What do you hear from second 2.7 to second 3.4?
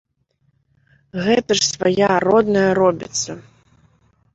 робіцца.